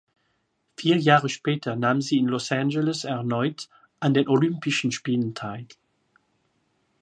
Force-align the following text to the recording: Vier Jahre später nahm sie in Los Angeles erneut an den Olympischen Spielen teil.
Vier 0.77 0.97
Jahre 0.97 1.29
später 1.29 1.75
nahm 1.75 2.01
sie 2.01 2.17
in 2.17 2.25
Los 2.25 2.51
Angeles 2.51 3.03
erneut 3.03 3.69
an 3.99 4.15
den 4.15 4.27
Olympischen 4.27 4.91
Spielen 4.91 5.35
teil. 5.35 5.67